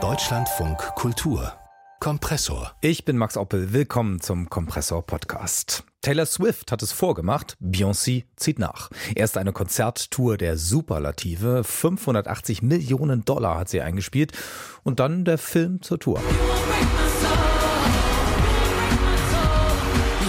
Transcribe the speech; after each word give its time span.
Deutschlandfunk 0.00 0.78
Kultur 0.94 1.52
Kompressor. 1.98 2.70
Ich 2.80 3.04
bin 3.04 3.16
Max 3.16 3.36
Oppel. 3.36 3.72
Willkommen 3.72 4.20
zum 4.20 4.48
Kompressor 4.48 5.04
Podcast. 5.04 5.82
Taylor 6.00 6.26
Swift 6.26 6.70
hat 6.70 6.80
es 6.82 6.92
vorgemacht, 6.92 7.56
Beyoncé 7.60 8.26
zieht 8.36 8.60
nach. 8.60 8.90
Erst 9.16 9.36
eine 9.36 9.52
Konzerttour 9.52 10.36
der 10.36 10.56
Superlative, 10.56 11.64
580 11.64 12.62
Millionen 12.62 13.24
Dollar 13.24 13.58
hat 13.58 13.68
sie 13.68 13.80
eingespielt 13.80 14.30
und 14.84 15.00
dann 15.00 15.24
der 15.24 15.38
Film 15.38 15.82
zur 15.82 15.98
Tour. 15.98 16.20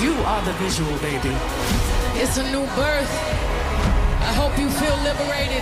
You 0.02 0.14
are 0.26 0.42
the 0.44 0.66
visual 0.66 0.98
baby. 1.04 1.36
It's 2.20 2.40
a 2.40 2.44
new 2.52 2.66
birth. 2.76 3.12
I 4.22 4.36
hope 4.36 4.60
you 4.60 4.70
feel 4.70 4.96
liberated. 5.04 5.62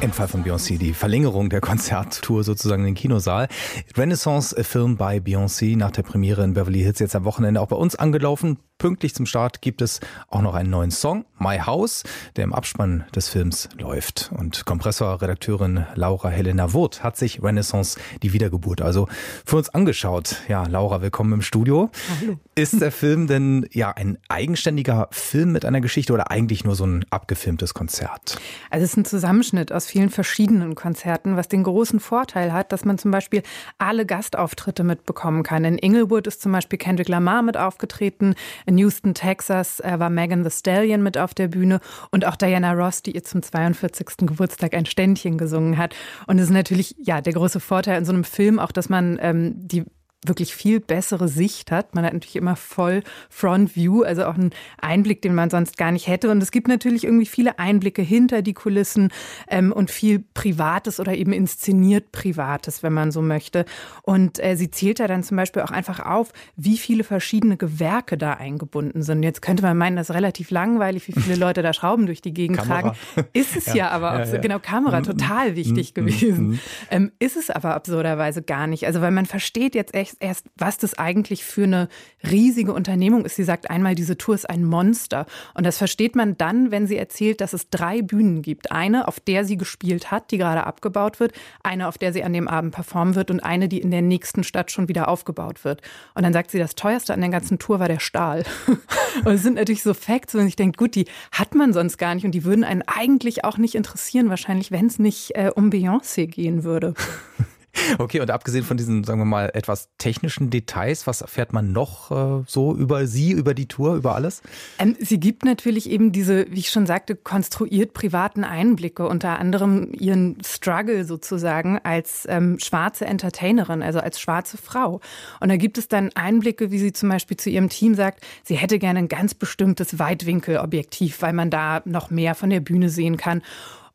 Im 0.00 0.12
Fall 0.12 0.28
von 0.28 0.44
Beyoncé 0.44 0.78
die 0.78 0.94
Verlängerung 0.94 1.48
der 1.48 1.60
Konzerttour 1.60 2.44
sozusagen 2.44 2.82
in 2.82 2.90
den 2.90 2.94
Kinosaal. 2.94 3.48
Renaissance-Film 3.96 4.96
bei 4.96 5.18
Beyoncé 5.18 5.76
nach 5.76 5.90
der 5.90 6.02
Premiere 6.02 6.44
in 6.44 6.54
Beverly 6.54 6.80
Hills 6.80 6.98
jetzt 6.98 7.16
am 7.16 7.24
Wochenende 7.24 7.60
auch 7.60 7.68
bei 7.68 7.76
uns 7.76 7.96
angelaufen. 7.96 8.58
Pünktlich 8.82 9.14
zum 9.14 9.26
Start 9.26 9.62
gibt 9.62 9.80
es 9.80 10.00
auch 10.26 10.42
noch 10.42 10.54
einen 10.54 10.68
neuen 10.68 10.90
Song, 10.90 11.24
My 11.38 11.58
House, 11.58 12.02
der 12.34 12.42
im 12.42 12.52
Abspann 12.52 13.04
des 13.14 13.28
Films 13.28 13.68
läuft. 13.78 14.32
Und 14.36 14.66
Kompressor-Redakteurin 14.66 15.86
Laura 15.94 16.30
Helena 16.30 16.72
Wurth 16.72 17.04
hat 17.04 17.16
sich 17.16 17.40
Renaissance, 17.40 17.96
die 18.24 18.32
Wiedergeburt, 18.32 18.82
also 18.82 19.06
für 19.44 19.58
uns 19.58 19.68
angeschaut. 19.68 20.42
Ja, 20.48 20.66
Laura, 20.66 21.00
willkommen 21.00 21.32
im 21.32 21.42
Studio. 21.42 21.92
Hallo. 22.20 22.40
Ist 22.56 22.80
der 22.80 22.90
Film 22.90 23.28
denn 23.28 23.68
ja 23.70 23.92
ein 23.92 24.18
eigenständiger 24.28 25.06
Film 25.12 25.52
mit 25.52 25.64
einer 25.64 25.80
Geschichte 25.80 26.12
oder 26.12 26.32
eigentlich 26.32 26.64
nur 26.64 26.74
so 26.74 26.84
ein 26.84 27.04
abgefilmtes 27.08 27.74
Konzert? 27.74 28.40
Also 28.70 28.84
es 28.84 28.90
ist 28.90 28.96
ein 28.96 29.04
Zusammenschnitt 29.04 29.70
aus 29.70 29.86
vielen 29.86 30.10
verschiedenen 30.10 30.74
Konzerten, 30.74 31.36
was 31.36 31.46
den 31.46 31.62
großen 31.62 32.00
Vorteil 32.00 32.52
hat, 32.52 32.72
dass 32.72 32.84
man 32.84 32.98
zum 32.98 33.12
Beispiel 33.12 33.44
alle 33.78 34.06
Gastauftritte 34.06 34.82
mitbekommen 34.82 35.44
kann. 35.44 35.64
In 35.64 35.78
Inglewood 35.78 36.26
ist 36.26 36.42
zum 36.42 36.50
Beispiel 36.50 36.80
Kendrick 36.80 37.08
Lamar 37.08 37.42
mit 37.42 37.56
aufgetreten. 37.56 38.34
In 38.72 38.78
Houston, 38.78 39.12
Texas 39.12 39.80
äh, 39.80 39.98
war 39.98 40.08
Megan 40.08 40.44
the 40.44 40.50
Stallion 40.50 41.02
mit 41.02 41.18
auf 41.18 41.34
der 41.34 41.48
Bühne 41.48 41.78
und 42.10 42.24
auch 42.24 42.36
Diana 42.36 42.72
Ross, 42.72 43.02
die 43.02 43.10
ihr 43.10 43.22
zum 43.22 43.42
42. 43.42 44.26
Geburtstag 44.26 44.72
ein 44.72 44.86
Ständchen 44.86 45.36
gesungen 45.36 45.76
hat. 45.76 45.94
Und 46.26 46.38
es 46.38 46.44
ist 46.44 46.52
natürlich 46.52 46.96
ja 46.98 47.20
der 47.20 47.34
große 47.34 47.60
Vorteil 47.60 47.98
in 47.98 48.06
so 48.06 48.14
einem 48.14 48.24
Film 48.24 48.58
auch, 48.58 48.72
dass 48.72 48.88
man 48.88 49.18
ähm, 49.20 49.52
die 49.56 49.84
wirklich 50.24 50.54
viel 50.54 50.78
bessere 50.80 51.28
Sicht 51.28 51.72
hat. 51.72 51.94
Man 51.94 52.04
hat 52.04 52.12
natürlich 52.12 52.36
immer 52.36 52.54
voll 52.54 53.02
Front 53.28 53.74
View, 53.74 54.02
also 54.02 54.24
auch 54.24 54.34
einen 54.34 54.50
Einblick, 54.80 55.20
den 55.22 55.34
man 55.34 55.50
sonst 55.50 55.76
gar 55.76 55.90
nicht 55.90 56.06
hätte. 56.06 56.30
Und 56.30 56.42
es 56.42 56.52
gibt 56.52 56.68
natürlich 56.68 57.04
irgendwie 57.04 57.26
viele 57.26 57.58
Einblicke 57.58 58.02
hinter 58.02 58.42
die 58.42 58.52
Kulissen 58.54 59.12
ähm, 59.48 59.72
und 59.72 59.90
viel 59.90 60.24
Privates 60.34 61.00
oder 61.00 61.14
eben 61.14 61.32
inszeniert 61.32 62.12
Privates, 62.12 62.82
wenn 62.82 62.92
man 62.92 63.10
so 63.10 63.20
möchte. 63.20 63.64
Und 64.02 64.42
äh, 64.42 64.56
sie 64.56 64.70
zählt 64.70 65.00
da 65.00 65.08
dann 65.08 65.24
zum 65.24 65.36
Beispiel 65.36 65.62
auch 65.62 65.70
einfach 65.70 65.98
auf, 65.98 66.32
wie 66.56 66.78
viele 66.78 67.02
verschiedene 67.02 67.56
Gewerke 67.56 68.16
da 68.16 68.34
eingebunden 68.34 69.02
sind. 69.02 69.24
Jetzt 69.24 69.42
könnte 69.42 69.62
man 69.62 69.76
meinen, 69.76 69.96
das 69.96 70.10
ist 70.10 70.14
relativ 70.14 70.50
langweilig, 70.50 71.08
wie 71.08 71.20
viele 71.20 71.36
Leute 71.36 71.62
da 71.62 71.72
Schrauben 71.72 72.06
durch 72.06 72.22
die 72.22 72.32
Gegend 72.32 72.58
Kamera. 72.58 72.94
tragen. 73.14 73.26
Ist 73.32 73.56
es 73.56 73.66
ja, 73.66 73.74
ja 73.74 73.90
aber 73.90 74.24
ja, 74.24 74.34
ja. 74.34 74.40
genau 74.40 74.58
Kamera 74.60 75.00
mhm. 75.00 75.04
total 75.04 75.56
wichtig 75.56 75.90
mhm. 75.90 75.94
gewesen. 75.94 76.48
Mhm. 76.48 76.58
Ähm, 76.90 77.12
ist 77.18 77.36
es 77.36 77.50
aber 77.50 77.74
absurderweise 77.74 78.42
gar 78.42 78.68
nicht. 78.68 78.86
Also 78.86 79.00
weil 79.00 79.10
man 79.10 79.26
versteht 79.26 79.74
jetzt 79.74 79.94
echt 79.94 80.11
erst, 80.20 80.46
was 80.56 80.78
das 80.78 80.94
eigentlich 80.98 81.44
für 81.44 81.64
eine 81.64 81.88
riesige 82.28 82.72
Unternehmung 82.72 83.24
ist. 83.24 83.36
Sie 83.36 83.44
sagt 83.44 83.70
einmal, 83.70 83.94
diese 83.94 84.18
Tour 84.18 84.34
ist 84.34 84.48
ein 84.48 84.64
Monster. 84.64 85.26
Und 85.54 85.64
das 85.64 85.78
versteht 85.78 86.16
man 86.16 86.36
dann, 86.36 86.70
wenn 86.70 86.86
sie 86.86 86.96
erzählt, 86.96 87.40
dass 87.40 87.52
es 87.52 87.70
drei 87.70 88.02
Bühnen 88.02 88.42
gibt. 88.42 88.72
Eine, 88.72 89.08
auf 89.08 89.20
der 89.20 89.44
sie 89.44 89.56
gespielt 89.56 90.10
hat, 90.10 90.30
die 90.30 90.38
gerade 90.38 90.66
abgebaut 90.66 91.20
wird, 91.20 91.32
eine, 91.62 91.88
auf 91.88 91.98
der 91.98 92.12
sie 92.12 92.24
an 92.24 92.32
dem 92.32 92.48
Abend 92.48 92.74
performen 92.74 93.14
wird 93.14 93.30
und 93.30 93.40
eine, 93.40 93.68
die 93.68 93.80
in 93.80 93.90
der 93.90 94.02
nächsten 94.02 94.44
Stadt 94.44 94.70
schon 94.70 94.88
wieder 94.88 95.08
aufgebaut 95.08 95.64
wird. 95.64 95.82
Und 96.14 96.22
dann 96.22 96.32
sagt 96.32 96.50
sie, 96.50 96.58
das 96.58 96.74
teuerste 96.74 97.14
an 97.14 97.20
der 97.20 97.30
ganzen 97.30 97.58
Tour 97.58 97.80
war 97.80 97.88
der 97.88 98.00
Stahl. 98.00 98.44
und 99.24 99.32
es 99.32 99.42
sind 99.42 99.54
natürlich 99.54 99.82
so 99.82 99.94
Facts, 99.94 100.34
wenn 100.34 100.46
ich 100.46 100.56
denke, 100.56 100.76
gut, 100.76 100.94
die 100.94 101.06
hat 101.30 101.54
man 101.54 101.72
sonst 101.72 101.98
gar 101.98 102.14
nicht 102.14 102.24
und 102.24 102.32
die 102.32 102.44
würden 102.44 102.64
einen 102.64 102.82
eigentlich 102.82 103.44
auch 103.44 103.58
nicht 103.58 103.74
interessieren, 103.74 104.30
wahrscheinlich, 104.30 104.70
wenn 104.70 104.86
es 104.86 104.98
nicht 104.98 105.32
äh, 105.34 105.50
um 105.54 105.70
Beyoncé 105.70 106.26
gehen 106.26 106.64
würde. 106.64 106.94
Okay, 107.98 108.20
und 108.20 108.30
abgesehen 108.30 108.64
von 108.64 108.76
diesen, 108.76 109.04
sagen 109.04 109.20
wir 109.20 109.24
mal, 109.24 109.50
etwas 109.54 109.88
technischen 109.98 110.50
Details, 110.50 111.06
was 111.06 111.20
erfährt 111.20 111.52
man 111.52 111.72
noch 111.72 112.10
äh, 112.10 112.44
so 112.46 112.74
über 112.74 113.06
sie, 113.06 113.32
über 113.32 113.54
die 113.54 113.66
Tour, 113.66 113.94
über 113.94 114.14
alles? 114.14 114.42
Ähm, 114.78 114.96
sie 114.98 115.20
gibt 115.20 115.44
natürlich 115.44 115.90
eben 115.90 116.12
diese, 116.12 116.46
wie 116.50 116.60
ich 116.60 116.70
schon 116.70 116.86
sagte, 116.86 117.16
konstruiert 117.16 117.92
privaten 117.92 118.44
Einblicke, 118.44 119.06
unter 119.06 119.38
anderem 119.38 119.92
ihren 119.92 120.38
Struggle 120.44 121.04
sozusagen 121.04 121.78
als 121.82 122.26
ähm, 122.28 122.58
schwarze 122.58 123.06
Entertainerin, 123.06 123.82
also 123.82 124.00
als 124.00 124.20
schwarze 124.20 124.56
Frau. 124.56 125.00
Und 125.40 125.48
da 125.48 125.56
gibt 125.56 125.78
es 125.78 125.88
dann 125.88 126.10
Einblicke, 126.14 126.70
wie 126.70 126.78
sie 126.78 126.92
zum 126.92 127.08
Beispiel 127.08 127.36
zu 127.36 127.50
ihrem 127.50 127.68
Team 127.68 127.94
sagt, 127.94 128.24
sie 128.44 128.56
hätte 128.56 128.78
gerne 128.78 129.00
ein 129.00 129.08
ganz 129.08 129.34
bestimmtes 129.34 129.98
Weitwinkelobjektiv, 129.98 131.22
weil 131.22 131.32
man 131.32 131.50
da 131.50 131.82
noch 131.84 132.10
mehr 132.10 132.34
von 132.34 132.50
der 132.50 132.60
Bühne 132.60 132.88
sehen 132.88 133.16
kann. 133.16 133.42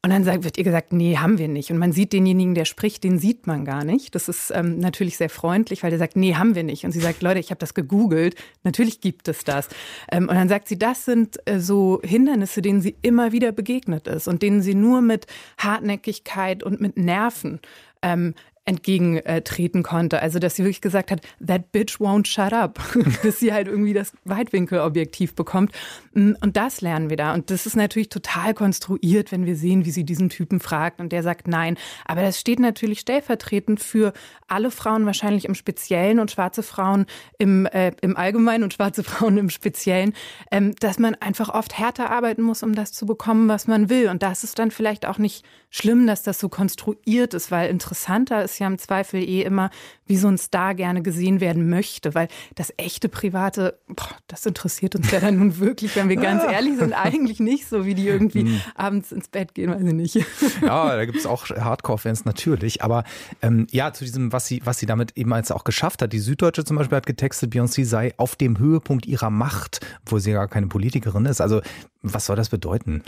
Und 0.04 0.12
dann 0.12 0.44
wird 0.44 0.58
ihr 0.58 0.64
gesagt, 0.64 0.94
nee, 0.94 1.18
haben 1.18 1.38
wir 1.38 1.48
nicht. 1.48 1.72
Und 1.72 1.80
man 1.80 1.92
sieht 1.92 2.14
denjenigen, 2.14 2.56
der 2.56 2.66
spricht, 2.66 3.04
den 3.04 3.18
sieht 3.18 3.48
man 3.48 3.66
gar 3.66 3.84
nicht. 3.84 4.16
Das 4.16 4.30
ist 4.30 4.52
ähm, 4.54 4.80
natürlich 4.80 5.18
sehr 5.18 5.30
freundlich, 5.30 5.84
weil 5.84 5.90
der 5.90 6.00
sagt, 6.00 6.16
nee, 6.16 6.36
haben 6.36 6.56
wir 6.56 6.64
nicht. 6.64 6.86
Und 6.86 6.92
sie 6.92 7.00
sagt, 7.00 7.22
Leute, 7.22 7.40
ich 7.40 7.50
habe 7.50 7.60
das 7.60 7.74
gegoogelt. 7.74 8.36
Natürlich 8.64 9.02
gibt 9.02 9.28
es 9.28 9.44
das. 9.44 9.68
Ähm, 10.12 10.30
und 10.30 10.36
dann 10.36 10.50
sagt 10.50 10.68
sie, 10.68 10.78
das 10.78 11.06
sind 11.06 11.38
äh, 11.46 11.60
so 11.60 12.00
Hindernisse, 12.04 12.62
denen 12.62 12.82
sie 12.82 12.96
immer 13.02 13.32
wieder 13.32 13.52
begegnet 13.52 14.08
ist 14.08 14.28
und 14.28 14.44
denen 14.44 14.62
sie 14.62 14.76
nur 14.76 15.02
mit 15.02 15.26
Hartnäckigkeit 15.58 16.64
und 16.64 16.80
mit 16.80 16.98
Nerven 16.98 17.60
ähm, 18.02 18.34
entgegentreten 18.68 19.82
konnte. 19.82 20.22
Also, 20.22 20.40
dass 20.40 20.56
sie 20.56 20.64
wirklich 20.64 20.82
gesagt 20.82 21.10
hat, 21.10 21.22
that 21.46 21.72
bitch 21.72 22.00
won't 22.00 22.28
shut 22.28 22.52
up, 22.52 22.80
bis 23.24 23.40
sie 23.40 23.54
halt 23.54 23.68
irgendwie 23.68 23.94
das 23.94 24.12
Weitwinkelobjektiv 24.26 25.36
bekommt. 25.36 25.72
Mm, 26.14 26.34
und 26.42 26.58
das 26.58 26.82
lernen 26.82 27.10
wir 27.10 27.16
da. 27.16 27.34
Und 27.34 27.50
das 27.50 27.66
ist 27.66 27.78
natürlich 27.78 28.10
total 28.10 28.54
konstruiert, 28.54 29.32
wenn 29.32 29.46
wir 29.46 29.56
sehen, 29.56 29.86
wie 29.86 29.92
sie 29.92 30.04
diesen 30.04 30.30
Typen 30.30 30.60
fragt 30.60 31.00
und 31.00 31.14
der 31.14 31.24
sagt 31.24 31.48
nein. 31.48 31.78
Aber 32.06 32.22
das 32.22 32.40
steht 32.40 32.60
natürlich 32.60 33.00
stellvertretend 33.00 33.80
für 33.80 34.12
alle 34.48 34.70
Frauen 34.70 35.06
wahrscheinlich 35.06 35.46
im 35.46 35.56
Speziellen 35.56 36.20
und 36.20 36.32
schwarze 36.32 36.62
Frauen 36.62 37.06
im, 37.38 37.68
äh, 37.68 37.94
im 38.02 38.18
Allgemeinen 38.18 38.66
und 38.66 38.74
schwarze 38.74 39.04
Frauen 39.04 39.38
im 39.38 39.50
Speziellen, 39.50 40.14
ähm, 40.52 40.76
dass 40.82 41.00
man 41.00 41.16
einfach 41.16 41.50
oft 41.50 41.78
härter 41.78 42.10
arbeiten 42.10 42.42
muss, 42.42 42.64
um 42.64 42.76
das 42.76 42.92
zu 42.92 43.06
bekommen, 43.06 43.48
was 43.48 43.68
man 43.68 43.90
will. 43.90 44.10
Und 44.10 44.24
das 44.24 44.44
ist 44.44 44.60
dann 44.60 44.72
vielleicht 44.72 45.06
auch 45.06 45.20
nicht 45.20 45.46
schlimm, 45.70 46.06
dass 46.06 46.24
das 46.24 46.40
so 46.40 46.50
konstruiert 46.50 47.34
ist, 47.34 47.50
weil 47.50 47.70
interessanter 47.70 48.44
ist 48.44 48.57
ja 48.60 48.68
im 48.68 48.78
Zweifel 48.78 49.22
eh 49.22 49.44
immer, 49.44 49.70
wie 50.06 50.18
so 50.18 50.28
ein 50.28 50.38
Star 50.38 50.76
gerne 50.76 51.02
gesehen 51.02 51.40
werden 51.42 51.70
möchte, 51.70 52.16
weil 52.16 52.28
das 52.56 52.74
echte 52.78 53.10
Private, 53.10 53.78
boah, 53.88 54.10
das 54.28 54.46
interessiert 54.46 54.96
uns 54.96 55.12
ja 55.12 55.20
dann 55.20 55.38
nun 55.38 55.60
wirklich, 55.60 55.96
wenn 55.96 56.10
wir 56.10 56.16
ganz 56.16 56.44
ehrlich 56.44 56.78
sind, 56.78 56.94
eigentlich 56.94 57.40
nicht 57.40 57.68
so, 57.68 57.86
wie 57.86 57.94
die 57.94 58.08
irgendwie 58.08 58.44
mhm. 58.44 58.62
abends 58.76 59.12
ins 59.12 59.28
Bett 59.28 59.54
gehen, 59.54 59.72
weiß 59.72 59.82
ich 59.82 59.94
nicht. 59.94 60.26
Ja, 60.62 60.96
da 60.96 61.06
gibt 61.06 61.18
es 61.18 61.26
auch 61.26 61.50
Hardcore-Fans 61.50 62.26
natürlich, 62.26 62.82
aber 62.84 63.04
ähm, 63.42 63.68
ja, 63.72 63.94
zu 63.94 64.06
diesem, 64.06 64.32
was 64.32 64.48
sie, 64.48 64.62
was 64.64 64.80
sie 64.80 64.86
damit 64.86 65.18
eben 65.18 65.34
als 65.34 65.52
auch 65.52 65.64
geschafft 65.64 66.02
hat. 66.02 66.14
Die 66.14 66.20
Süddeutsche 66.20 66.64
zum 66.64 66.78
Beispiel 66.78 66.98
hat 66.98 67.06
getextet, 67.06 67.54
Beyoncé 67.54 67.86
sei 67.86 68.14
auf 68.18 68.36
dem 68.36 68.58
Höhepunkt 68.58 69.06
ihrer 69.06 69.30
Macht, 69.30 69.86
obwohl 70.06 70.20
sie 70.20 70.32
gar 70.32 70.48
keine 70.48 70.68
Politikerin 70.68 71.26
ist. 71.26 71.42
Also 71.42 71.62
was 72.02 72.26
soll 72.26 72.36
das 72.36 72.50
bedeuten? 72.50 73.04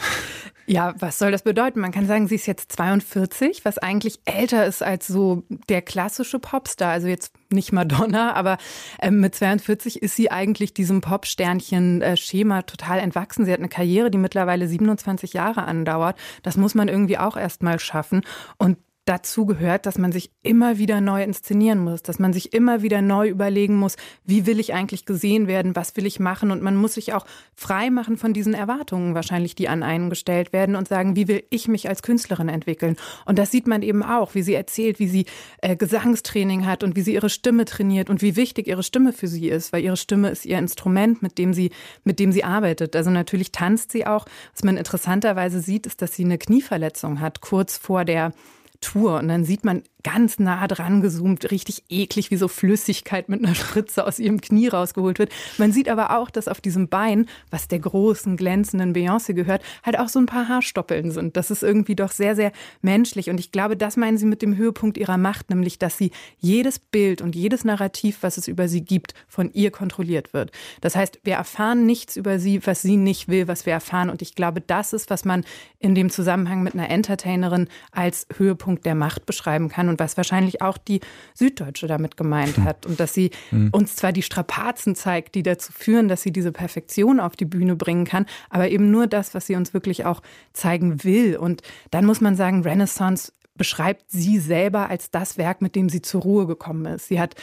Ja, 0.71 0.93
was 0.99 1.17
soll 1.17 1.31
das 1.31 1.41
bedeuten? 1.41 1.79
Man 1.79 1.91
kann 1.91 2.05
sagen, 2.05 2.27
sie 2.27 2.35
ist 2.35 2.45
jetzt 2.45 2.71
42, 2.73 3.65
was 3.65 3.79
eigentlich 3.79 4.19
älter 4.25 4.67
ist 4.67 4.83
als 4.83 5.07
so 5.07 5.41
der 5.67 5.81
klassische 5.81 6.37
Popstar. 6.37 6.91
Also 6.91 7.07
jetzt 7.07 7.33
nicht 7.49 7.71
Madonna, 7.71 8.33
aber 8.35 8.59
äh, 8.99 9.09
mit 9.09 9.33
42 9.33 10.03
ist 10.03 10.15
sie 10.15 10.29
eigentlich 10.29 10.75
diesem 10.75 11.01
Pop-Sternchen-Schema 11.01 12.61
total 12.61 12.99
entwachsen. 12.99 13.45
Sie 13.45 13.51
hat 13.51 13.57
eine 13.57 13.67
Karriere, 13.67 14.11
die 14.11 14.19
mittlerweile 14.19 14.67
27 14.67 15.33
Jahre 15.33 15.63
andauert. 15.63 16.19
Das 16.43 16.55
muss 16.55 16.75
man 16.75 16.87
irgendwie 16.87 17.17
auch 17.17 17.35
erst 17.35 17.63
mal 17.63 17.79
schaffen. 17.79 18.21
Und 18.59 18.77
dazu 19.09 19.47
gehört, 19.47 19.87
dass 19.87 19.97
man 19.97 20.11
sich 20.11 20.29
immer 20.43 20.77
wieder 20.77 21.01
neu 21.01 21.23
inszenieren 21.23 21.79
muss, 21.79 22.03
dass 22.03 22.19
man 22.19 22.31
sich 22.31 22.53
immer 22.53 22.83
wieder 22.83 23.01
neu 23.01 23.27
überlegen 23.27 23.75
muss, 23.75 23.95
wie 24.23 24.45
will 24.45 24.59
ich 24.59 24.75
eigentlich 24.75 25.05
gesehen 25.05 25.47
werden, 25.47 25.75
was 25.75 25.95
will 25.95 26.05
ich 26.05 26.19
machen 26.19 26.51
und 26.51 26.61
man 26.61 26.75
muss 26.75 26.93
sich 26.93 27.13
auch 27.13 27.25
frei 27.55 27.89
machen 27.89 28.17
von 28.17 28.33
diesen 28.33 28.53
Erwartungen 28.53 29.15
wahrscheinlich, 29.15 29.55
die 29.55 29.67
an 29.67 29.81
einen 29.81 30.11
gestellt 30.11 30.53
werden 30.53 30.75
und 30.75 30.87
sagen, 30.87 31.15
wie 31.15 31.27
will 31.27 31.43
ich 31.49 31.67
mich 31.67 31.89
als 31.89 32.03
Künstlerin 32.03 32.49
entwickeln. 32.49 32.97
Und 33.25 33.39
das 33.39 33.49
sieht 33.49 33.65
man 33.65 33.81
eben 33.81 34.03
auch, 34.03 34.35
wie 34.35 34.43
sie 34.43 34.53
erzählt, 34.53 34.99
wie 34.99 35.07
sie 35.07 35.25
äh, 35.63 35.75
Gesangstraining 35.75 36.67
hat 36.67 36.83
und 36.83 36.95
wie 36.95 37.01
sie 37.01 37.15
ihre 37.15 37.31
Stimme 37.31 37.65
trainiert 37.65 38.11
und 38.11 38.21
wie 38.21 38.35
wichtig 38.35 38.67
ihre 38.67 38.83
Stimme 38.83 39.11
für 39.11 39.27
sie 39.27 39.49
ist, 39.49 39.73
weil 39.73 39.83
ihre 39.83 39.97
Stimme 39.97 40.29
ist 40.29 40.45
ihr 40.45 40.59
Instrument, 40.59 41.23
mit 41.23 41.39
dem 41.39 41.55
sie, 41.55 41.71
mit 42.03 42.19
dem 42.19 42.31
sie 42.31 42.43
arbeitet. 42.43 42.95
Also 42.95 43.09
natürlich 43.09 43.51
tanzt 43.51 43.91
sie 43.91 44.05
auch. 44.05 44.27
Was 44.53 44.63
man 44.63 44.77
interessanterweise 44.77 45.61
sieht, 45.61 45.87
ist, 45.87 46.03
dass 46.03 46.13
sie 46.13 46.25
eine 46.25 46.37
Knieverletzung 46.37 47.21
hat, 47.21 47.41
kurz 47.41 47.75
vor 47.75 48.05
der 48.05 48.33
Tour. 48.81 49.17
Und 49.19 49.27
dann 49.27 49.43
sieht 49.43 49.65
man 49.65 49.83
ganz 50.03 50.39
nah 50.39 50.65
dran 50.67 51.01
gezoomt, 51.01 51.51
richtig 51.51 51.83
eklig, 51.89 52.31
wie 52.31 52.37
so 52.37 52.47
Flüssigkeit 52.47 53.27
mit 53.27 53.43
einer 53.43 53.55
Spritze 53.55 54.05
aus 54.05 54.19
ihrem 54.19 54.39
Knie 54.39 54.67
rausgeholt 54.67 55.19
wird. 55.19 55.31
Man 55.57 55.71
sieht 55.71 55.89
aber 55.89 56.17
auch, 56.17 56.29
dass 56.29 56.47
auf 56.47 56.61
diesem 56.61 56.87
Bein, 56.87 57.25
was 57.51 57.67
der 57.67 57.79
großen, 57.79 58.37
glänzenden 58.37 58.93
Beyoncé 58.93 59.33
gehört, 59.33 59.61
halt 59.83 59.99
auch 59.99 60.07
so 60.07 60.19
ein 60.19 60.25
paar 60.25 60.47
Haarstoppeln 60.47 61.11
sind. 61.11 61.35
Das 61.35 61.51
ist 61.51 61.63
irgendwie 61.63 61.95
doch 61.95 62.11
sehr, 62.11 62.35
sehr 62.35 62.51
menschlich. 62.81 63.29
Und 63.29 63.39
ich 63.39 63.51
glaube, 63.51 63.75
das 63.75 63.97
meinen 63.97 64.17
sie 64.17 64.25
mit 64.25 64.41
dem 64.41 64.55
Höhepunkt 64.55 64.97
ihrer 64.97 65.17
Macht, 65.17 65.49
nämlich, 65.49 65.79
dass 65.79 65.97
sie 65.97 66.11
jedes 66.37 66.79
Bild 66.79 67.21
und 67.21 67.35
jedes 67.35 67.65
Narrativ, 67.65 68.19
was 68.21 68.37
es 68.37 68.47
über 68.47 68.67
sie 68.67 68.81
gibt, 68.81 69.13
von 69.27 69.51
ihr 69.51 69.71
kontrolliert 69.71 70.33
wird. 70.33 70.51
Das 70.79 70.95
heißt, 70.95 71.19
wir 71.23 71.33
erfahren 71.33 71.85
nichts 71.85 72.15
über 72.15 72.39
sie, 72.39 72.65
was 72.65 72.81
sie 72.81 72.95
nicht 72.95 73.27
will, 73.27 73.47
was 73.47 73.65
wir 73.65 73.73
erfahren. 73.73 74.09
Und 74.09 74.21
ich 74.21 74.35
glaube, 74.35 74.61
das 74.61 74.93
ist, 74.93 75.09
was 75.09 75.25
man 75.25 75.43
in 75.79 75.93
dem 75.93 76.09
Zusammenhang 76.09 76.63
mit 76.63 76.73
einer 76.73 76.89
Entertainerin 76.89 77.67
als 77.91 78.27
Höhepunkt 78.37 78.85
der 78.85 78.95
Macht 78.95 79.25
beschreiben 79.25 79.67
kann 79.67 79.88
und 79.89 79.99
was 79.99 80.17
wahrscheinlich 80.17 80.61
auch 80.61 80.77
die 80.77 81.01
Süddeutsche 81.33 81.87
damit 81.87 82.17
gemeint 82.17 82.57
hm. 82.57 82.63
hat. 82.63 82.85
Und 82.85 82.99
dass 82.99 83.13
sie 83.13 83.31
hm. 83.49 83.69
uns 83.71 83.95
zwar 83.95 84.11
die 84.11 84.21
Strapazen 84.21 84.95
zeigt, 84.95 85.35
die 85.35 85.43
dazu 85.43 85.71
führen, 85.71 86.07
dass 86.07 86.21
sie 86.21 86.31
diese 86.31 86.51
Perfektion 86.51 87.19
auf 87.19 87.35
die 87.35 87.45
Bühne 87.45 87.75
bringen 87.75 88.05
kann, 88.05 88.25
aber 88.49 88.69
eben 88.69 88.91
nur 88.91 89.07
das, 89.07 89.33
was 89.33 89.47
sie 89.47 89.55
uns 89.55 89.73
wirklich 89.73 90.05
auch 90.05 90.21
zeigen 90.53 91.03
will. 91.03 91.37
Und 91.37 91.61
dann 91.91 92.05
muss 92.05 92.21
man 92.21 92.35
sagen, 92.35 92.63
Renaissance 92.63 93.31
beschreibt 93.55 94.09
sie 94.09 94.39
selber 94.39 94.89
als 94.89 95.11
das 95.11 95.37
Werk, 95.37 95.61
mit 95.61 95.75
dem 95.75 95.89
sie 95.89 96.01
zur 96.01 96.21
Ruhe 96.21 96.47
gekommen 96.47 96.85
ist. 96.85 97.09
Sie 97.09 97.19
hat 97.19 97.35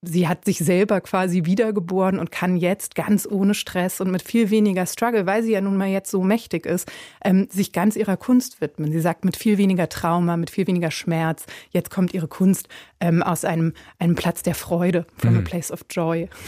Sie 0.00 0.28
hat 0.28 0.44
sich 0.44 0.58
selber 0.58 1.00
quasi 1.00 1.44
wiedergeboren 1.44 2.20
und 2.20 2.30
kann 2.30 2.56
jetzt 2.56 2.94
ganz 2.94 3.26
ohne 3.28 3.52
Stress 3.52 4.00
und 4.00 4.12
mit 4.12 4.22
viel 4.22 4.48
weniger 4.48 4.86
Struggle, 4.86 5.26
weil 5.26 5.42
sie 5.42 5.50
ja 5.50 5.60
nun 5.60 5.76
mal 5.76 5.88
jetzt 5.88 6.12
so 6.12 6.22
mächtig 6.22 6.66
ist, 6.66 6.88
ähm, 7.24 7.48
sich 7.50 7.72
ganz 7.72 7.96
ihrer 7.96 8.16
Kunst 8.16 8.60
widmen. 8.60 8.92
Sie 8.92 9.00
sagt, 9.00 9.24
mit 9.24 9.36
viel 9.36 9.58
weniger 9.58 9.88
Trauma, 9.88 10.36
mit 10.36 10.50
viel 10.50 10.68
weniger 10.68 10.92
Schmerz, 10.92 11.46
jetzt 11.70 11.90
kommt 11.90 12.14
ihre 12.14 12.28
Kunst 12.28 12.68
ähm, 13.00 13.24
aus 13.24 13.44
einem, 13.44 13.72
einem 13.98 14.14
Platz 14.14 14.42
der 14.42 14.54
Freude, 14.54 15.04
from 15.16 15.32
mhm. 15.32 15.40
a 15.40 15.42
place 15.42 15.72
of 15.72 15.80
joy. 15.90 16.28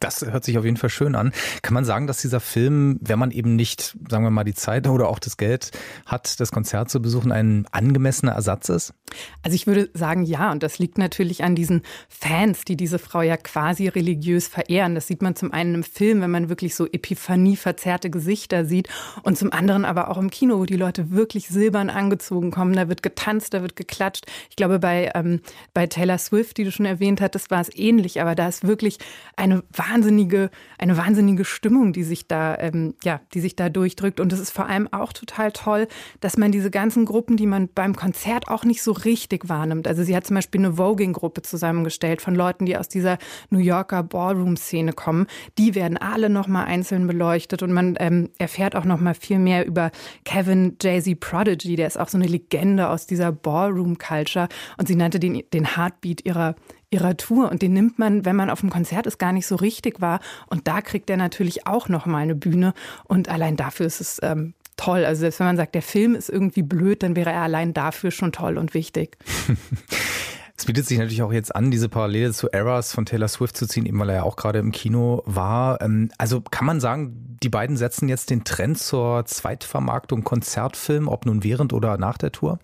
Das 0.00 0.22
hört 0.22 0.44
sich 0.44 0.56
auf 0.58 0.64
jeden 0.64 0.76
Fall 0.76 0.90
schön 0.90 1.14
an. 1.14 1.32
Kann 1.62 1.74
man 1.74 1.84
sagen, 1.84 2.06
dass 2.06 2.20
dieser 2.20 2.40
Film, 2.40 2.98
wenn 3.00 3.18
man 3.18 3.30
eben 3.30 3.56
nicht, 3.56 3.96
sagen 4.08 4.22
wir 4.22 4.30
mal, 4.30 4.44
die 4.44 4.54
Zeit 4.54 4.86
oder 4.86 5.08
auch 5.08 5.18
das 5.18 5.36
Geld 5.36 5.70
hat, 6.06 6.40
das 6.40 6.52
Konzert 6.52 6.90
zu 6.90 7.02
besuchen, 7.02 7.32
ein 7.32 7.66
angemessener 7.72 8.32
Ersatz 8.32 8.68
ist? 8.68 8.94
Also 9.42 9.54
ich 9.54 9.66
würde 9.66 9.90
sagen, 9.94 10.22
ja. 10.22 10.52
Und 10.52 10.62
das 10.62 10.78
liegt 10.78 10.98
natürlich 10.98 11.42
an 11.42 11.54
diesen 11.54 11.82
Fans, 12.08 12.64
die 12.64 12.76
diese 12.76 12.97
Frau 12.98 13.22
ja 13.22 13.36
quasi 13.36 13.88
religiös 13.88 14.48
verehren. 14.48 14.94
Das 14.94 15.06
sieht 15.06 15.22
man 15.22 15.36
zum 15.36 15.52
einen 15.52 15.76
im 15.76 15.82
Film, 15.82 16.20
wenn 16.20 16.30
man 16.30 16.48
wirklich 16.48 16.74
so 16.74 16.86
Epiphanie 16.86 17.56
verzerrte 17.56 18.10
Gesichter 18.10 18.64
sieht. 18.64 18.88
Und 19.22 19.38
zum 19.38 19.52
anderen 19.52 19.84
aber 19.84 20.10
auch 20.10 20.18
im 20.18 20.30
Kino, 20.30 20.58
wo 20.58 20.64
die 20.64 20.76
Leute 20.76 21.10
wirklich 21.10 21.48
silbern 21.48 21.90
angezogen 21.90 22.50
kommen. 22.50 22.74
Da 22.74 22.88
wird 22.88 23.02
getanzt, 23.02 23.54
da 23.54 23.62
wird 23.62 23.76
geklatscht. 23.76 24.26
Ich 24.50 24.56
glaube, 24.56 24.78
bei, 24.78 25.10
ähm, 25.14 25.40
bei 25.74 25.86
Taylor 25.86 26.18
Swift, 26.18 26.56
die 26.56 26.64
du 26.64 26.72
schon 26.72 26.86
erwähnt 26.86 27.20
hattest, 27.20 27.50
war 27.50 27.60
es 27.60 27.74
ähnlich, 27.74 28.20
aber 28.20 28.34
da 28.34 28.48
ist 28.48 28.66
wirklich 28.66 28.98
eine 29.36 29.62
wahnsinnige, 29.72 30.50
eine 30.78 30.96
wahnsinnige 30.96 31.44
Stimmung, 31.44 31.92
die 31.92 32.04
sich 32.04 32.26
da, 32.26 32.56
ähm, 32.58 32.94
ja, 33.04 33.20
die 33.34 33.40
sich 33.40 33.56
da 33.56 33.68
durchdrückt. 33.68 34.20
Und 34.20 34.32
es 34.32 34.40
ist 34.40 34.50
vor 34.50 34.66
allem 34.66 34.92
auch 34.92 35.12
total 35.12 35.52
toll, 35.52 35.88
dass 36.20 36.36
man 36.36 36.52
diese 36.52 36.70
ganzen 36.70 37.04
Gruppen, 37.04 37.36
die 37.36 37.46
man 37.46 37.68
beim 37.68 37.96
Konzert 37.96 38.48
auch 38.48 38.64
nicht 38.64 38.82
so 38.82 38.92
richtig 38.92 39.48
wahrnimmt. 39.48 39.88
Also 39.88 40.02
sie 40.02 40.16
hat 40.16 40.26
zum 40.26 40.34
Beispiel 40.36 40.60
eine 40.60 40.74
Voging-Gruppe 40.74 41.42
zusammengestellt 41.42 42.22
von 42.22 42.34
Leuten, 42.34 42.66
die 42.66 42.76
aus 42.76 42.87
dieser 42.88 43.18
New 43.50 43.58
Yorker 43.58 44.02
Ballroom-Szene 44.02 44.92
kommen. 44.92 45.26
Die 45.58 45.74
werden 45.74 45.96
alle 45.96 46.30
nochmal 46.30 46.66
einzeln 46.66 47.06
beleuchtet 47.06 47.62
und 47.62 47.72
man 47.72 47.96
ähm, 47.98 48.30
erfährt 48.38 48.76
auch 48.76 48.84
nochmal 48.84 49.14
viel 49.14 49.38
mehr 49.38 49.66
über 49.66 49.90
Kevin 50.24 50.76
Jay-Z 50.80 51.20
Prodigy, 51.20 51.76
der 51.76 51.86
ist 51.86 51.98
auch 51.98 52.08
so 52.08 52.18
eine 52.18 52.26
Legende 52.26 52.88
aus 52.88 53.06
dieser 53.06 53.32
Ballroom-Culture 53.32 54.48
und 54.76 54.88
sie 54.88 54.96
nannte 54.96 55.20
den, 55.20 55.42
den 55.52 55.76
Heartbeat 55.76 56.24
ihrer 56.24 56.54
ihrer 56.90 57.18
Tour 57.18 57.50
und 57.50 57.60
den 57.60 57.74
nimmt 57.74 57.98
man, 57.98 58.24
wenn 58.24 58.34
man 58.34 58.48
auf 58.48 58.60
dem 58.60 58.70
Konzert 58.70 59.06
ist, 59.06 59.18
gar 59.18 59.32
nicht 59.32 59.46
so 59.46 59.56
richtig 59.56 60.00
wahr 60.00 60.20
und 60.46 60.66
da 60.68 60.80
kriegt 60.80 61.10
er 61.10 61.18
natürlich 61.18 61.66
auch 61.66 61.90
noch 61.90 62.06
mal 62.06 62.18
eine 62.18 62.34
Bühne 62.34 62.72
und 63.04 63.28
allein 63.28 63.56
dafür 63.56 63.84
ist 63.84 64.00
es 64.00 64.18
ähm, 64.22 64.54
toll. 64.78 65.04
Also 65.04 65.20
selbst 65.20 65.40
wenn 65.40 65.48
man 65.48 65.56
sagt, 65.58 65.74
der 65.74 65.82
Film 65.82 66.14
ist 66.14 66.30
irgendwie 66.30 66.62
blöd, 66.62 67.02
dann 67.02 67.16
wäre 67.16 67.30
er 67.30 67.42
allein 67.42 67.74
dafür 67.74 68.10
schon 68.10 68.32
toll 68.32 68.56
und 68.56 68.72
wichtig. 68.72 69.18
Es 70.58 70.64
bietet 70.64 70.86
sich 70.86 70.98
natürlich 70.98 71.22
auch 71.22 71.32
jetzt 71.32 71.54
an, 71.54 71.70
diese 71.70 71.88
Parallele 71.88 72.32
zu 72.32 72.48
Eras 72.48 72.92
von 72.92 73.06
Taylor 73.06 73.28
Swift 73.28 73.56
zu 73.56 73.68
ziehen, 73.68 73.86
eben 73.86 74.00
weil 74.00 74.08
er 74.08 74.16
ja 74.16 74.22
auch 74.24 74.34
gerade 74.34 74.58
im 74.58 74.72
Kino 74.72 75.22
war. 75.24 75.80
Ähm, 75.80 76.10
also 76.18 76.40
kann 76.40 76.66
man 76.66 76.80
sagen, 76.80 77.38
die 77.40 77.48
beiden 77.48 77.76
setzen 77.76 78.08
jetzt 78.08 78.30
den 78.30 78.42
Trend 78.42 78.76
zur 78.76 79.24
Zweitvermarktung 79.24 80.24
Konzertfilm, 80.24 81.06
ob 81.06 81.26
nun 81.26 81.44
während 81.44 81.72
oder 81.72 81.96
nach 81.96 82.18
der 82.18 82.32
Tour? 82.32 82.58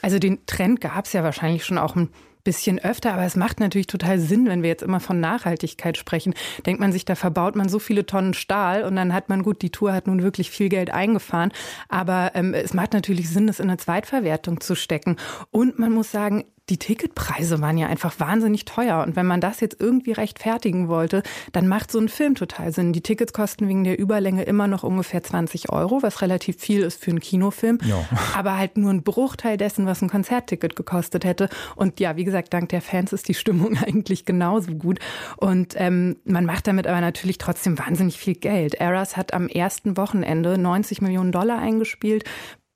Also 0.00 0.20
den 0.20 0.46
Trend 0.46 0.80
gab 0.80 1.06
es 1.06 1.12
ja 1.12 1.24
wahrscheinlich 1.24 1.64
schon 1.64 1.76
auch 1.76 1.96
ein 1.96 2.10
bisschen 2.44 2.78
öfter, 2.78 3.12
aber 3.12 3.24
es 3.24 3.34
macht 3.34 3.58
natürlich 3.58 3.88
total 3.88 4.20
Sinn, 4.20 4.46
wenn 4.46 4.62
wir 4.62 4.70
jetzt 4.70 4.84
immer 4.84 5.00
von 5.00 5.18
Nachhaltigkeit 5.18 5.98
sprechen. 5.98 6.34
Denkt 6.66 6.80
man 6.80 6.92
sich, 6.92 7.04
da 7.04 7.16
verbaut 7.16 7.56
man 7.56 7.68
so 7.68 7.80
viele 7.80 8.06
Tonnen 8.06 8.32
Stahl 8.32 8.84
und 8.84 8.94
dann 8.94 9.12
hat 9.12 9.28
man 9.28 9.42
gut, 9.42 9.60
die 9.60 9.70
Tour 9.70 9.92
hat 9.92 10.06
nun 10.06 10.22
wirklich 10.22 10.50
viel 10.50 10.68
Geld 10.68 10.90
eingefahren, 10.90 11.52
aber 11.88 12.30
ähm, 12.34 12.54
es 12.54 12.74
macht 12.74 12.92
natürlich 12.92 13.28
Sinn, 13.28 13.48
das 13.48 13.58
in 13.58 13.68
eine 13.68 13.76
Zweitverwertung 13.76 14.60
zu 14.60 14.74
stecken. 14.74 15.16
Und 15.50 15.78
man 15.80 15.92
muss 15.92 16.12
sagen, 16.12 16.44
die 16.70 16.78
Ticketpreise 16.78 17.60
waren 17.60 17.76
ja 17.76 17.88
einfach 17.88 18.18
wahnsinnig 18.20 18.64
teuer. 18.64 19.02
Und 19.04 19.16
wenn 19.16 19.26
man 19.26 19.40
das 19.40 19.60
jetzt 19.60 19.80
irgendwie 19.80 20.12
rechtfertigen 20.12 20.88
wollte, 20.88 21.22
dann 21.52 21.66
macht 21.66 21.90
so 21.90 21.98
ein 21.98 22.08
Film 22.08 22.36
total 22.36 22.72
Sinn. 22.72 22.92
Die 22.92 23.02
Tickets 23.02 23.32
kosten 23.32 23.68
wegen 23.68 23.84
der 23.84 23.98
Überlänge 23.98 24.44
immer 24.44 24.68
noch 24.68 24.84
ungefähr 24.84 25.22
20 25.22 25.70
Euro, 25.70 26.02
was 26.02 26.22
relativ 26.22 26.56
viel 26.58 26.82
ist 26.82 27.02
für 27.02 27.10
einen 27.10 27.20
Kinofilm. 27.20 27.78
Ja. 27.82 28.04
Aber 28.36 28.56
halt 28.56 28.78
nur 28.78 28.90
ein 28.92 29.02
Bruchteil 29.02 29.56
dessen, 29.56 29.86
was 29.86 30.00
ein 30.00 30.08
Konzertticket 30.08 30.76
gekostet 30.76 31.24
hätte. 31.24 31.48
Und 31.74 31.98
ja, 31.98 32.16
wie 32.16 32.24
gesagt, 32.24 32.54
dank 32.54 32.68
der 32.68 32.80
Fans 32.80 33.12
ist 33.12 33.28
die 33.28 33.34
Stimmung 33.34 33.76
eigentlich 33.84 34.24
genauso 34.24 34.72
gut. 34.72 35.00
Und 35.36 35.74
ähm, 35.76 36.16
man 36.24 36.44
macht 36.46 36.68
damit 36.68 36.86
aber 36.86 37.00
natürlich 37.00 37.38
trotzdem 37.38 37.78
wahnsinnig 37.78 38.16
viel 38.16 38.34
Geld. 38.34 38.74
Eras 38.74 39.16
hat 39.16 39.34
am 39.34 39.48
ersten 39.48 39.96
Wochenende 39.96 40.56
90 40.56 41.02
Millionen 41.02 41.32
Dollar 41.32 41.58
eingespielt, 41.58 42.24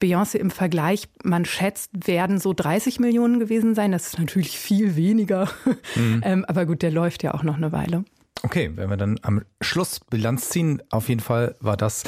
Beyoncé 0.05 0.37
im 0.37 0.51
Vergleich, 0.51 1.09
man 1.23 1.45
schätzt, 1.45 2.07
werden 2.07 2.39
so 2.39 2.53
30 2.53 3.01
Millionen 3.01 3.39
gewesen 3.39 3.75
sein. 3.75 3.93
Das 3.93 4.09
ist 4.09 4.19
natürlich 4.19 4.59
viel 4.59 4.97
weniger. 4.97 5.49
Mhm. 5.95 6.21
ähm, 6.25 6.45
aber 6.47 6.67
gut, 6.67 6.83
der 6.83 6.91
läuft 6.91 7.23
ja 7.23 7.35
auch 7.35 7.43
noch 7.43 7.57
eine 7.57 7.73
Weile. 7.73 8.05
Okay, 8.43 8.71
wenn 8.75 8.91
wir 8.91 8.99
dann 8.99 9.19
am 9.23 9.43
Schluss 9.63 10.01
Bilanz 10.01 10.51
ziehen, 10.51 10.83
auf 10.91 11.09
jeden 11.09 11.23
Fall 11.23 11.57
war 11.61 11.79
das 11.79 12.03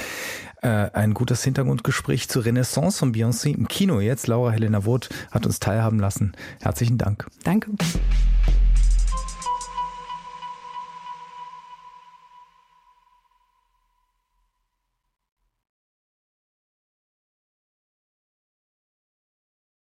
äh, 0.61 0.69
ein 0.69 1.15
gutes 1.15 1.43
Hintergrundgespräch 1.45 2.29
zur 2.29 2.45
Renaissance 2.45 2.99
von 2.99 3.15
Beyoncé 3.15 3.55
im 3.55 3.69
Kino 3.69 4.01
jetzt. 4.01 4.27
Laura 4.27 4.51
Helena 4.51 4.85
Woth 4.85 5.09
hat 5.31 5.47
uns 5.47 5.61
teilhaben 5.61 5.99
lassen. 5.99 6.33
Herzlichen 6.61 6.99
Dank. 6.99 7.27
Danke. 7.45 7.71